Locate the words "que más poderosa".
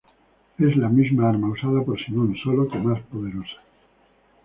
2.67-3.57